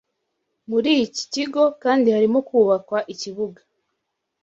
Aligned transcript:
Muri 0.69 0.91
iki 1.05 1.23
kigo 1.33 1.63
kandi 1.83 2.07
harimo 2.15 2.39
kubakwa 2.47 2.99
ikibuga 3.13 3.61